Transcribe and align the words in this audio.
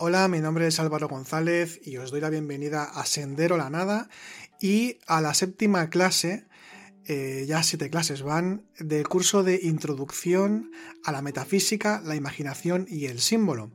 Hola, 0.00 0.28
mi 0.28 0.38
nombre 0.38 0.68
es 0.68 0.78
Álvaro 0.78 1.08
González 1.08 1.80
y 1.84 1.96
os 1.96 2.12
doy 2.12 2.20
la 2.20 2.30
bienvenida 2.30 2.84
a 2.84 3.04
Sendero 3.04 3.56
la 3.56 3.68
Nada 3.68 4.08
y 4.60 5.00
a 5.08 5.20
la 5.20 5.34
séptima 5.34 5.90
clase, 5.90 6.46
eh, 7.04 7.46
ya 7.48 7.64
siete 7.64 7.90
clases 7.90 8.22
van, 8.22 8.62
del 8.78 9.08
curso 9.08 9.42
de 9.42 9.58
Introducción 9.60 10.70
a 11.02 11.10
la 11.10 11.20
Metafísica, 11.20 12.00
la 12.04 12.14
Imaginación 12.14 12.86
y 12.88 13.06
el 13.06 13.18
Símbolo. 13.18 13.72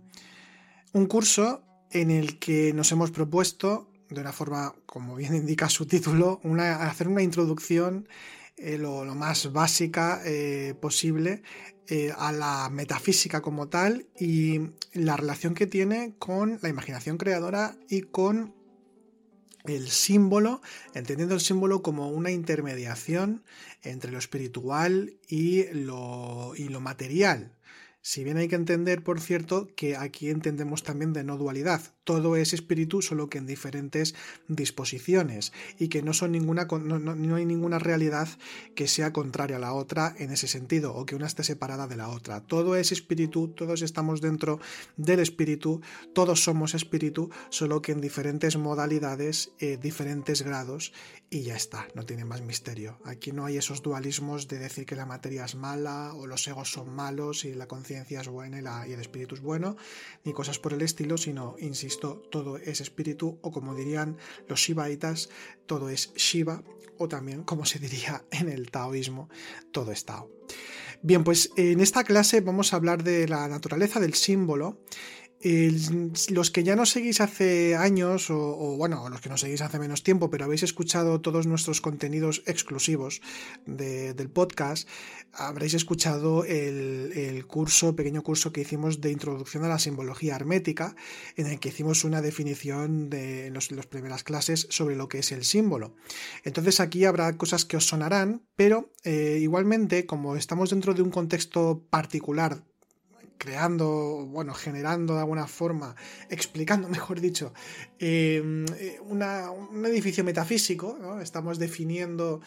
Un 0.93 1.07
curso 1.07 1.65
en 1.91 2.09
el 2.09 2.39
que 2.39 2.71
nos 2.71 2.89
hemos 2.93 3.11
propuesto, 3.11 3.91
de 4.09 4.21
una 4.21 4.31
forma, 4.31 4.73
como 4.85 5.17
bien 5.17 5.35
indica 5.35 5.67
su 5.67 5.87
título, 5.87 6.39
hacer 6.79 7.09
una 7.09 7.21
introducción 7.21 8.07
eh, 8.57 8.77
lo, 8.77 9.03
más 9.15 9.51
básica 9.51 10.21
eh, 10.25 10.75
posible 10.79 11.41
eh, 11.87 12.13
a 12.15 12.31
la 12.31 12.69
metafísica 12.69 13.41
como 13.41 13.67
tal 13.67 14.07
y 14.19 14.59
la 14.93 15.17
relación 15.17 15.53
que 15.53 15.67
tiene 15.67 16.15
con 16.19 16.59
la 16.61 16.69
imaginación 16.69 17.17
creadora 17.17 17.77
y 17.89 18.01
con 18.01 18.53
el 19.65 19.89
símbolo, 19.89 20.61
entendiendo 20.93 21.35
el 21.35 21.41
símbolo 21.41 21.81
como 21.81 22.09
una 22.09 22.31
intermediación 22.31 23.43
entre 23.81 24.11
lo 24.11 24.19
espiritual 24.19 25.17
y 25.27 25.63
lo, 25.73 26.53
y 26.55 26.67
lo 26.67 26.79
material. 26.79 27.52
Si 28.05 28.25
bien 28.25 28.35
hay 28.35 28.49
que 28.49 28.57
entender, 28.57 29.01
por 29.01 29.21
cierto, 29.21 29.69
que 29.77 29.95
aquí 29.95 30.29
entendemos 30.29 30.83
también 30.83 31.13
de 31.13 31.23
no 31.23 31.37
dualidad. 31.37 31.81
Todo 32.03 32.35
es 32.35 32.51
espíritu, 32.51 33.01
solo 33.01 33.29
que 33.29 33.37
en 33.37 33.47
diferentes 33.47 34.13
disposiciones. 34.49 35.53
Y 35.79 35.87
que 35.87 36.01
no 36.01 36.11
son 36.11 36.33
ninguna. 36.33 36.65
No, 36.65 37.35
hay 37.35 37.45
ninguna 37.45 37.79
realidad 37.79 38.27
que 38.75 38.89
sea 38.89 39.13
contraria 39.13 39.55
a 39.55 39.61
la 39.61 39.71
otra 39.71 40.13
en 40.17 40.31
ese 40.31 40.49
sentido, 40.49 40.93
o 40.93 41.05
que 41.05 41.15
una 41.15 41.27
esté 41.27 41.45
separada 41.45 41.87
de 41.87 41.95
la 41.95 42.09
otra. 42.09 42.41
Todo 42.41 42.75
es 42.75 42.91
espíritu, 42.91 43.47
todos 43.47 43.81
estamos 43.81 44.19
dentro 44.19 44.59
del 44.97 45.21
espíritu, 45.21 45.79
todos 46.13 46.43
somos 46.43 46.73
espíritu, 46.73 47.29
solo 47.51 47.81
que 47.81 47.93
en 47.93 48.01
diferentes 48.01 48.57
modalidades, 48.57 49.53
eh, 49.59 49.77
diferentes 49.81 50.41
grados, 50.41 50.91
y 51.29 51.43
ya 51.43 51.55
está, 51.55 51.87
no 51.95 52.05
tiene 52.05 52.25
más 52.25 52.41
misterio. 52.41 52.99
Aquí 53.05 53.31
no 53.31 53.45
hay 53.45 53.55
esos 53.55 53.81
dualismos 53.81 54.49
de 54.49 54.59
decir 54.59 54.85
que 54.85 54.97
la 54.97 55.05
materia 55.05 55.45
es 55.45 55.55
mala, 55.55 56.13
o 56.13 56.27
los 56.27 56.45
egos 56.49 56.69
son 56.69 56.93
malos, 56.93 57.45
y 57.45 57.53
la 57.53 57.65
conciencia 57.65 57.92
es 57.97 58.27
buena 58.27 58.85
y, 58.87 58.93
el 58.93 58.99
espíritu 58.99 59.35
es 59.35 59.41
bueno, 59.41 59.75
ni 60.23 60.33
cosas 60.33 60.59
por 60.59 60.73
el 60.73 60.81
estilo, 60.81 61.17
sino, 61.17 61.55
insisto, 61.59 62.21
todo 62.31 62.57
es 62.57 62.81
espíritu, 62.81 63.39
o 63.41 63.51
como 63.51 63.75
dirían 63.75 64.17
los 64.47 64.59
shivaitas, 64.59 65.29
todo 65.65 65.89
es 65.89 66.13
Shiva, 66.15 66.63
o 66.97 67.07
también, 67.07 67.43
como 67.43 67.65
se 67.65 67.79
diría 67.79 68.23
en 68.31 68.49
el 68.49 68.71
taoísmo, 68.71 69.29
todo 69.71 69.91
es 69.91 70.05
Tao. 70.05 70.29
Bien, 71.01 71.23
pues 71.23 71.51
en 71.57 71.81
esta 71.81 72.05
clase 72.05 72.39
vamos 72.39 72.71
a 72.71 72.77
hablar 72.77 73.03
de 73.03 73.27
la 73.27 73.47
naturaleza 73.49 73.99
del 73.99 74.13
símbolo 74.13 74.79
los 75.43 76.51
que 76.51 76.63
ya 76.63 76.75
nos 76.75 76.91
seguís 76.91 77.19
hace 77.19 77.75
años, 77.75 78.29
o, 78.29 78.77
bueno, 78.77 79.09
los 79.09 79.19
que 79.19 79.29
nos 79.29 79.41
seguís 79.41 79.61
hace 79.61 79.77
menos 79.77 80.01
tiempo, 80.03 80.29
pero 80.29 80.45
habéis 80.45 80.63
escuchado 80.63 81.19
todos 81.19 81.47
nuestros 81.47 81.81
contenidos 81.81 82.43
exclusivos 82.45 83.21
del 83.65 84.29
podcast, 84.29 84.87
habréis 85.33 85.73
escuchado 85.73 86.45
el, 86.45 87.45
curso, 87.47 87.95
pequeño 87.95 88.23
curso 88.23 88.53
que 88.53 88.61
hicimos 88.61 89.01
de 89.01 89.11
introducción 89.11 89.65
a 89.65 89.67
la 89.67 89.79
simbología 89.79 90.35
hermética, 90.35 90.95
en 91.35 91.47
el 91.47 91.59
que 91.59 91.69
hicimos 91.69 92.05
una 92.05 92.21
definición 92.21 93.09
de 93.09 93.47
en 93.47 93.53
las 93.53 93.87
primeras 93.87 94.23
clases 94.23 94.67
sobre 94.69 94.95
lo 94.95 95.09
que 95.09 95.19
es 95.19 95.31
el 95.31 95.43
símbolo. 95.43 95.95
Entonces 96.43 96.79
aquí 96.79 97.05
habrá 97.05 97.35
cosas 97.37 97.65
que 97.65 97.77
os 97.77 97.85
sonarán, 97.85 98.43
pero 98.55 98.91
eh, 99.03 99.39
igualmente, 99.41 100.05
como 100.05 100.35
estamos 100.35 100.69
dentro 100.69 100.93
de 100.93 101.01
un 101.01 101.11
contexto 101.11 101.85
particular 101.89 102.63
creando, 103.43 104.25
bueno, 104.25 104.53
generando 104.53 105.15
de 105.15 105.19
alguna 105.19 105.47
forma, 105.47 105.95
explicando, 106.29 106.87
mejor 106.97 107.19
dicho, 107.19 107.53
em, 107.99 108.65
eh, 108.79 108.99
un 109.01 109.85
edificio 109.85 110.23
metafísico, 110.23 111.19
estamos 111.19 111.59
definiendo 111.59 112.39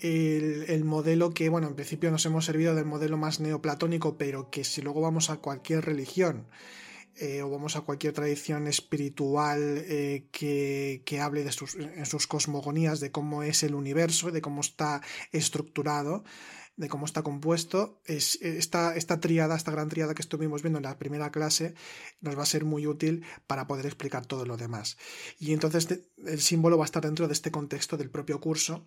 el, 0.00 0.82
modelo 0.84 1.34
que, 1.34 1.50
bueno, 1.50 1.68
en 1.68 1.74
principio 1.74 2.10
nos 2.10 2.24
hemos 2.24 2.46
servido 2.46 2.74
del 2.74 2.86
modelo 2.86 3.18
más 3.18 3.38
neoplatónico, 3.40 4.16
pero 4.16 4.48
que 4.50 4.64
si 4.64 4.80
luego 4.80 5.02
vamos 5.02 5.28
a 5.28 5.36
cualquier 5.36 5.84
religión, 5.84 6.46
eh, 7.16 7.42
o 7.42 7.50
vamos 7.50 7.76
a 7.76 7.82
cualquier 7.82 8.14
tradición 8.14 8.66
espiritual 8.66 9.84
eh, 9.84 10.24
que, 10.32 11.02
que, 11.04 11.20
hable 11.20 11.44
de 11.44 11.52
sus, 11.52 11.74
en 11.74 12.06
sus 12.06 12.26
cosmogonías 12.26 13.00
de 13.00 13.10
cómo 13.10 13.42
es 13.42 13.62
el 13.62 13.74
universo, 13.74 14.30
de 14.30 14.40
cómo 14.40 14.62
está 14.62 15.02
estructurado, 15.32 16.24
de 16.80 16.88
cómo 16.88 17.04
está 17.04 17.22
compuesto, 17.22 18.00
es, 18.06 18.40
esta, 18.40 18.96
esta 18.96 19.20
triada, 19.20 19.54
esta 19.54 19.70
gran 19.70 19.90
triada 19.90 20.14
que 20.14 20.22
estuvimos 20.22 20.62
viendo 20.62 20.78
en 20.78 20.84
la 20.84 20.98
primera 20.98 21.30
clase, 21.30 21.74
nos 22.22 22.38
va 22.38 22.42
a 22.42 22.46
ser 22.46 22.64
muy 22.64 22.86
útil 22.86 23.22
para 23.46 23.66
poder 23.66 23.84
explicar 23.84 24.24
todo 24.24 24.46
lo 24.46 24.56
demás. 24.56 24.96
Y 25.38 25.52
entonces 25.52 26.04
el 26.16 26.40
símbolo 26.40 26.78
va 26.78 26.84
a 26.84 26.86
estar 26.86 27.02
dentro 27.02 27.26
de 27.26 27.34
este 27.34 27.50
contexto 27.50 27.98
del 27.98 28.08
propio 28.08 28.40
curso 28.40 28.86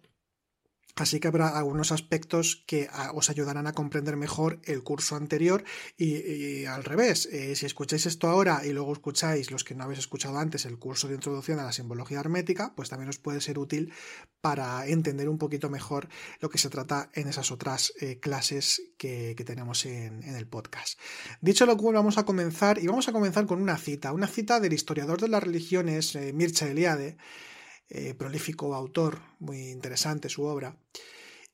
Así 0.95 1.19
que 1.19 1.27
habrá 1.27 1.49
algunos 1.49 1.91
aspectos 1.91 2.63
que 2.67 2.87
ah, 2.91 3.11
os 3.15 3.31
ayudarán 3.31 3.65
a 3.65 3.73
comprender 3.73 4.15
mejor 4.15 4.61
el 4.65 4.83
curso 4.83 5.15
anterior 5.15 5.63
y, 5.97 6.65
al 6.65 6.83
revés, 6.83 7.25
eh, 7.31 7.55
si 7.55 7.65
escucháis 7.65 8.05
esto 8.05 8.27
ahora 8.27 8.61
y 8.63 8.73
luego 8.73 8.93
escucháis 8.93 9.49
los 9.49 9.63
que 9.63 9.73
no 9.73 9.85
habéis 9.85 9.99
escuchado 9.99 10.37
antes 10.37 10.65
el 10.65 10.77
curso 10.77 11.07
de 11.07 11.15
introducción 11.15 11.59
a 11.59 11.63
la 11.63 11.71
simbología 11.71 12.19
hermética, 12.19 12.73
pues 12.75 12.89
también 12.89 13.09
os 13.09 13.17
puede 13.17 13.41
ser 13.41 13.57
útil 13.57 13.91
para 14.39 14.85
entender 14.85 15.29
un 15.29 15.39
poquito 15.39 15.69
mejor 15.69 16.09
lo 16.39 16.49
que 16.49 16.59
se 16.59 16.69
trata 16.69 17.09
en 17.13 17.27
esas 17.27 17.51
otras 17.51 17.93
eh, 17.99 18.19
clases 18.19 18.81
que, 18.97 19.35
tenemos 19.43 19.85
en, 19.85 20.23
el 20.23 20.47
podcast. 20.47 20.99
Dicho 21.41 21.65
lo 21.65 21.75
cual, 21.75 21.95
vamos 21.95 22.17
a 22.17 22.23
comenzar 22.23 22.77
y 22.77 22.87
vamos 22.87 23.07
a 23.07 23.11
comenzar 23.11 23.45
con 23.45 23.61
una 23.61 23.77
cita, 23.77 24.13
una 24.13 24.27
cita 24.27 24.59
del 24.59 24.73
historiador 24.73 25.19
de 25.19 25.27
las 25.27 25.43
religiones, 25.43 26.15
eh, 26.15 26.31
Mircea 26.33 26.69
Eliade, 26.69 27.17
eh, 27.93 28.15
prolífico 28.15 28.73
autor, 28.73 29.19
muy 29.39 29.69
interesante 29.69 30.27
su 30.27 30.43
obra. 30.43 30.75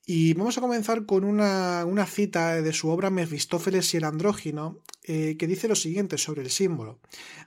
Y 0.06 0.34
vamos 0.34 0.58
a 0.58 0.62
comenzar 0.62 1.06
con 1.06 1.24
una, 1.26 2.06
cita 2.08 2.62
de 2.62 2.74
su 2.74 2.88
obra 2.90 3.10
Mefistófeles 3.10 3.94
y 3.94 3.98
el 3.98 4.06
andrógino, 4.06 4.80
eh, 5.04 5.36
que 5.38 5.48
dice 5.48 5.68
lo 5.68 5.76
siguiente 5.76 6.18
sobre 6.18 6.42
el 6.42 6.50
símbolo. 6.50 7.00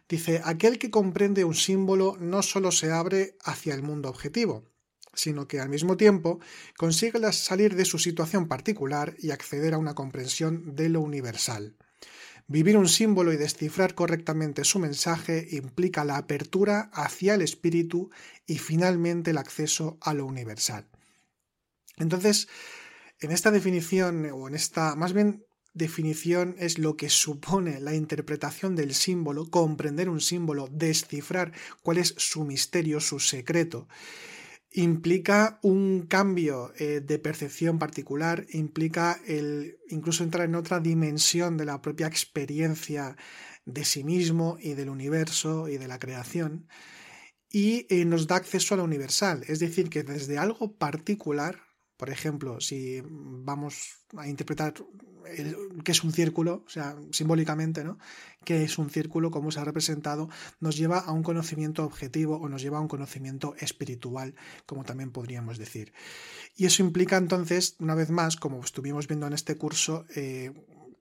Dice, 0.08 0.42
aquel 0.44 0.78
que 0.78 0.90
comprende 0.90 1.44
un 1.44 1.54
símbolo 1.54 2.16
no 2.20 2.42
solo 2.42 2.70
se 2.70 2.92
abre 2.92 3.36
hacia 3.42 3.74
el 3.74 3.82
mundo 3.82 4.10
objetivo, 4.10 4.64
sino 5.14 5.48
que 5.48 5.58
al 5.58 5.70
mismo 5.70 5.96
tiempo 5.96 6.40
consigue 6.76 7.32
salir 7.32 7.74
de 7.74 7.86
su 7.86 7.98
situación 7.98 8.46
particular 8.46 9.16
y 9.18 9.30
acceder 9.30 9.74
a 9.74 9.78
una 9.78 9.94
comprensión 9.94 10.76
de 10.76 10.90
lo 10.90 11.00
universal. 11.00 11.76
Vivir 12.48 12.76
un 12.76 12.88
símbolo 12.88 13.32
y 13.32 13.36
descifrar 13.36 13.94
correctamente 13.94 14.64
su 14.64 14.78
mensaje 14.78 15.48
implica 15.52 16.04
la 16.04 16.16
apertura 16.16 16.90
hacia 16.92 17.34
el 17.34 17.42
espíritu 17.42 18.10
y 18.46 18.58
finalmente 18.58 19.30
el 19.30 19.38
acceso 19.38 19.98
a 20.00 20.12
lo 20.12 20.26
universal. 20.26 20.88
Entonces, 21.96 22.48
en 23.20 23.30
esta 23.30 23.50
definición, 23.50 24.26
o 24.32 24.48
en 24.48 24.54
esta, 24.54 24.96
más 24.96 25.12
bien 25.12 25.46
definición 25.74 26.54
es 26.58 26.78
lo 26.78 26.96
que 26.96 27.08
supone 27.08 27.80
la 27.80 27.94
interpretación 27.94 28.76
del 28.76 28.94
símbolo, 28.94 29.48
comprender 29.48 30.08
un 30.08 30.20
símbolo, 30.20 30.68
descifrar 30.70 31.52
cuál 31.82 31.98
es 31.98 32.14
su 32.18 32.44
misterio, 32.44 33.00
su 33.00 33.20
secreto 33.20 33.88
implica 34.74 35.58
un 35.62 36.06
cambio 36.08 36.72
eh, 36.78 37.00
de 37.00 37.18
percepción 37.18 37.78
particular, 37.78 38.46
implica 38.50 39.20
el 39.26 39.78
incluso 39.88 40.24
entrar 40.24 40.46
en 40.46 40.54
otra 40.54 40.80
dimensión 40.80 41.56
de 41.56 41.66
la 41.66 41.82
propia 41.82 42.06
experiencia 42.06 43.16
de 43.64 43.84
sí 43.84 44.04
mismo 44.04 44.56
y 44.60 44.74
del 44.74 44.88
universo 44.88 45.68
y 45.68 45.78
de 45.78 45.88
la 45.88 45.98
creación 45.98 46.68
y 47.50 47.86
eh, 47.90 48.04
nos 48.06 48.26
da 48.26 48.36
acceso 48.36 48.74
a 48.74 48.78
lo 48.78 48.84
universal, 48.84 49.44
es 49.46 49.60
decir, 49.60 49.90
que 49.90 50.02
desde 50.02 50.38
algo 50.38 50.76
particular 50.76 51.60
Por 52.02 52.10
ejemplo, 52.10 52.60
si 52.60 53.00
vamos 53.06 54.04
a 54.16 54.26
interpretar 54.26 54.74
qué 55.84 55.92
es 55.92 56.04
un 56.04 56.12
círculo, 56.12 56.62
o 56.66 56.68
sea, 56.68 56.96
simbólicamente, 57.10 57.84
¿no? 57.84 57.98
¿Qué 58.44 58.64
es 58.64 58.78
un 58.78 58.90
círculo? 58.90 59.30
¿Cómo 59.30 59.50
se 59.50 59.60
ha 59.60 59.64
representado? 59.64 60.28
Nos 60.60 60.76
lleva 60.76 60.98
a 60.98 61.12
un 61.12 61.22
conocimiento 61.22 61.84
objetivo 61.84 62.36
o 62.36 62.48
nos 62.48 62.62
lleva 62.62 62.78
a 62.78 62.80
un 62.80 62.88
conocimiento 62.88 63.54
espiritual, 63.58 64.34
como 64.66 64.84
también 64.84 65.10
podríamos 65.10 65.58
decir. 65.58 65.92
Y 66.56 66.66
eso 66.66 66.82
implica 66.82 67.16
entonces, 67.16 67.76
una 67.78 67.94
vez 67.94 68.10
más, 68.10 68.36
como 68.36 68.60
estuvimos 68.60 69.06
viendo 69.06 69.26
en 69.26 69.32
este 69.32 69.56
curso, 69.56 70.04
eh, 70.14 70.52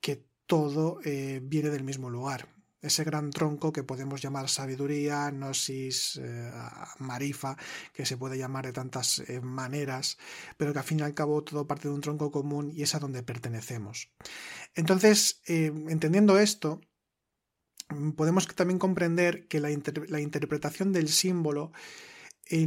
que 0.02 0.26
todo 0.46 1.00
eh, 1.04 1.40
viene 1.44 1.70
del 1.70 1.84
mismo 1.84 2.10
lugar 2.10 2.61
ese 2.82 3.04
gran 3.04 3.30
tronco 3.32 3.72
que 3.72 3.84
podemos 3.84 4.22
llamar 4.22 4.50
sabiduría, 4.50 5.30
gnosis, 5.32 6.20
eh, 6.22 6.52
marifa, 7.00 7.58
que 7.94 8.06
se 8.06 8.18
puede 8.18 8.38
llamar 8.38 8.66
de 8.66 8.74
tantas 8.74 9.20
eh, 9.20 9.42
maneras, 9.42 10.18
pero 10.58 10.74
que 10.74 10.80
al 10.80 10.86
fin 10.86 11.00
y 11.00 11.04
al 11.04 11.14
cabo 11.14 11.44
todo 11.44 11.68
parte 11.68 11.88
de 11.88 11.94
un 11.94 12.02
tronco 12.02 12.32
común 12.32 12.72
y 12.74 12.84
es 12.84 12.96
a 12.96 13.00
donde 13.00 13.24
pertenecemos. 13.24 14.10
Entonces, 14.76 15.42
eh, 15.48 15.72
entendiendo 15.90 16.40
esto, 16.40 16.82
podemos 18.16 18.48
también 18.56 18.80
comprender 18.80 19.48
que 19.48 19.60
la 19.60 19.70
interpretación 19.72 20.94
del 20.94 21.10
símbolo 21.10 21.72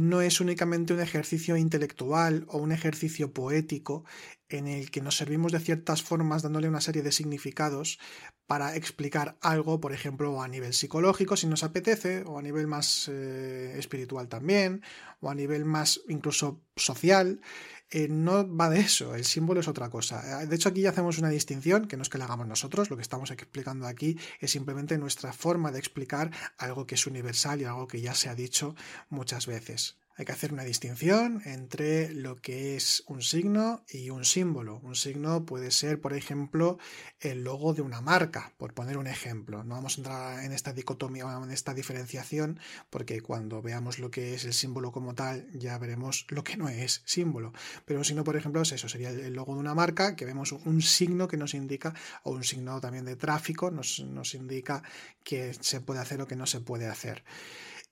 no 0.01 0.21
es 0.21 0.41
únicamente 0.41 0.93
un 0.93 0.99
ejercicio 0.99 1.57
intelectual 1.57 2.45
o 2.49 2.57
un 2.57 2.71
ejercicio 2.71 3.33
poético 3.33 4.03
en 4.49 4.67
el 4.67 4.91
que 4.91 5.01
nos 5.01 5.17
servimos 5.17 5.51
de 5.51 5.59
ciertas 5.59 6.01
formas 6.01 6.41
dándole 6.41 6.67
una 6.67 6.81
serie 6.81 7.03
de 7.03 7.11
significados 7.11 7.99
para 8.47 8.75
explicar 8.75 9.37
algo, 9.41 9.79
por 9.79 9.91
ejemplo, 9.91 10.41
a 10.41 10.47
nivel 10.47 10.73
psicológico 10.73 11.35
si 11.35 11.47
nos 11.47 11.63
apetece, 11.63 12.23
o 12.25 12.37
a 12.37 12.41
nivel 12.41 12.67
más 12.67 13.09
eh, 13.11 13.75
espiritual 13.77 14.27
también, 14.27 14.83
o 15.19 15.29
a 15.29 15.35
nivel 15.35 15.65
más 15.65 16.01
incluso 16.07 16.61
social. 16.75 17.41
Eh, 17.91 18.07
no 18.09 18.47
va 18.55 18.69
de 18.69 18.79
eso, 18.79 19.15
el 19.15 19.25
símbolo 19.25 19.59
es 19.59 19.67
otra 19.67 19.89
cosa. 19.89 20.43
Eh, 20.43 20.47
de 20.47 20.55
hecho, 20.55 20.69
aquí 20.69 20.81
ya 20.81 20.89
hacemos 20.89 21.17
una 21.19 21.29
distinción, 21.29 21.87
que 21.87 21.97
no 21.97 22.03
es 22.03 22.09
que 22.09 22.17
la 22.17 22.25
hagamos 22.25 22.47
nosotros, 22.47 22.89
lo 22.89 22.95
que 22.95 23.03
estamos 23.03 23.29
explicando 23.31 23.87
aquí 23.87 24.17
es 24.39 24.51
simplemente 24.51 24.97
nuestra 24.97 25.33
forma 25.33 25.71
de 25.71 25.79
explicar 25.79 26.31
algo 26.57 26.87
que 26.87 26.95
es 26.95 27.05
universal 27.07 27.61
y 27.61 27.65
algo 27.65 27.87
que 27.87 28.01
ya 28.01 28.15
se 28.15 28.29
ha 28.29 28.35
dicho 28.35 28.75
muchas 29.09 29.45
veces. 29.45 29.97
Hay 30.17 30.23
que 30.23 30.31
hacer 30.31 30.53
una 30.53 30.63
distinción 30.63 31.41
entre 31.43 32.09
lo 32.13 32.37
que 32.37 32.77
es 32.77 33.03
un 33.07 33.21
signo 33.21 33.83
y 33.89 34.11
un 34.11 34.23
símbolo. 34.23 34.79
Un 34.81 34.95
signo 34.95 35.45
puede 35.45 35.71
ser, 35.71 35.99
por 35.99 36.13
ejemplo, 36.13 36.77
el 37.19 37.43
logo 37.43 37.73
de 37.73 37.81
una 37.81 37.99
marca, 37.99 38.53
por 38.57 38.73
poner 38.73 38.97
un 38.97 39.07
ejemplo. 39.07 39.65
No 39.65 39.75
vamos 39.75 39.97
a 39.97 39.99
entrar 39.99 40.43
en 40.45 40.53
esta 40.53 40.71
dicotomía 40.71 41.25
en 41.43 41.51
esta 41.51 41.73
diferenciación, 41.73 42.59
porque 42.89 43.19
cuando 43.19 43.61
veamos 43.61 43.99
lo 43.99 44.09
que 44.09 44.33
es 44.33 44.45
el 44.45 44.53
símbolo 44.53 44.93
como 44.93 45.15
tal, 45.15 45.49
ya 45.51 45.77
veremos 45.77 46.25
lo 46.29 46.45
que 46.45 46.55
no 46.55 46.69
es 46.69 47.01
símbolo. 47.03 47.51
Pero 47.83 47.99
un 47.99 48.05
signo, 48.05 48.23
por 48.23 48.37
ejemplo, 48.37 48.61
es 48.61 48.71
eso, 48.71 48.87
sería 48.87 49.09
el 49.09 49.33
logo 49.33 49.53
de 49.53 49.59
una 49.59 49.75
marca, 49.75 50.15
que 50.15 50.23
vemos 50.23 50.53
un 50.53 50.81
signo 50.81 51.27
que 51.27 51.35
nos 51.35 51.53
indica, 51.53 51.93
o 52.23 52.31
un 52.31 52.45
signo 52.45 52.79
también 52.79 53.03
de 53.03 53.17
tráfico, 53.17 53.69
nos, 53.69 53.99
nos 53.99 54.33
indica 54.33 54.81
que 55.25 55.53
se 55.59 55.81
puede 55.81 55.99
hacer 55.99 56.21
o 56.21 56.27
que 56.27 56.37
no 56.37 56.45
se 56.45 56.61
puede 56.61 56.87
hacer. 56.87 57.23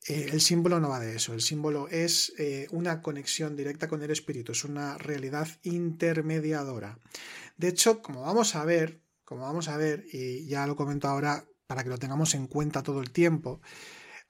Eh, 0.08 0.30
el 0.34 0.42
símbolo 0.42 0.80
no 0.80 0.90
va 0.90 1.00
de 1.00 1.16
eso, 1.16 1.34
el 1.34 1.42
símbolo 1.42 1.88
es 1.88 2.34
eh, 2.38 2.68
una 2.72 3.02
conexión 3.02 3.56
directa 3.56 3.88
con 3.88 4.04
el 4.04 4.12
espíritu, 4.12 4.52
es 4.52 4.66
una 4.66 4.98
realidad 4.98 5.48
intermediadora. 5.64 7.00
De 7.58 7.70
hecho, 7.70 8.02
como 8.02 8.22
vamos 8.22 8.56
a 8.56 8.66
ver, 8.66 9.02
como 9.24 9.44
vamos 9.44 9.70
a 9.70 9.78
ver, 9.78 10.06
y 10.12 10.46
ya 10.46 10.68
lo 10.68 10.76
comento 10.76 11.08
ahora 11.08 11.46
para 11.68 11.84
que 11.84 11.90
lo 11.90 11.98
tengamos 11.98 12.36
en 12.36 12.48
cuenta 12.48 12.84
todo 12.84 13.00
el 13.00 13.12
tiempo, 13.12 13.62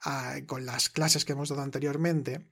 ah, 0.02 0.36
con 0.46 0.64
las 0.64 0.88
clases 0.88 1.24
que 1.24 1.32
hemos 1.32 1.48
dado 1.48 1.62
anteriormente, 1.62 2.46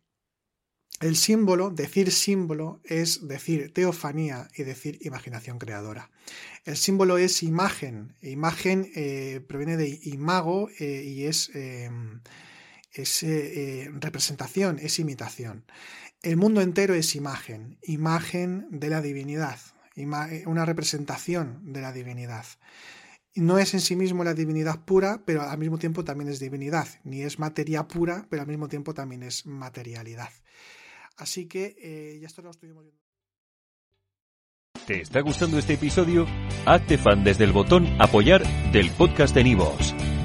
el 1.00 1.16
símbolo, 1.16 1.70
decir 1.70 2.10
símbolo, 2.10 2.80
es 2.84 3.26
decir 3.26 3.72
teofanía 3.72 4.48
y 4.56 4.64
decir 4.64 4.98
imaginación 5.02 5.58
creadora. 5.58 6.10
El 6.64 6.76
símbolo 6.76 7.18
es 7.18 7.42
imagen. 7.42 8.14
Imagen 8.20 8.90
eh, 8.94 9.40
proviene 9.48 9.76
de 9.76 9.98
imago 10.04 10.68
y 10.78 11.24
es 11.24 11.50
em, 11.54 12.20
es 12.92 13.22
eh, 13.22 13.90
representación, 13.94 14.78
es 14.78 14.98
imitación. 14.98 15.64
El 16.22 16.36
mundo 16.36 16.60
entero 16.60 16.94
es 16.94 17.14
imagen, 17.16 17.78
imagen 17.82 18.66
de 18.70 18.88
la 18.90 19.00
divinidad, 19.00 19.58
eh, 19.96 20.44
una 20.46 20.64
representación 20.64 21.72
de 21.72 21.80
la 21.80 21.92
divinidad. 21.92 22.46
No 23.34 23.58
es 23.58 23.72
en 23.72 23.80
sí 23.80 23.96
mismo 23.96 24.24
la 24.24 24.34
divinidad 24.34 24.84
pura, 24.84 25.22
pero 25.24 25.42
al 25.42 25.58
mismo 25.58 25.78
tiempo 25.78 26.04
también 26.04 26.28
es 26.28 26.38
divinidad. 26.38 26.86
Ni 27.02 27.22
es 27.22 27.38
materia 27.38 27.88
pura, 27.88 28.26
pero 28.28 28.42
al 28.42 28.48
mismo 28.48 28.68
tiempo 28.68 28.92
también 28.92 29.22
es 29.22 29.46
materialidad. 29.46 30.30
Así 31.16 31.46
que 31.46 31.74
eh, 31.78 32.18
ya 32.20 32.26
esto 32.26 32.42
lo 32.42 32.50
estuvimos 32.50 32.84
viendo. 32.84 33.00
¿Te 34.86 35.00
está 35.00 35.20
gustando 35.20 35.58
este 35.58 35.74
episodio? 35.74 36.26
Hazte 36.66 36.98
fan 36.98 37.24
desde 37.24 37.44
el 37.44 37.52
botón 37.52 37.86
apoyar 38.00 38.42
del 38.72 38.90
podcast 38.90 39.34
de 39.34 39.44
Nivos. 39.44 39.94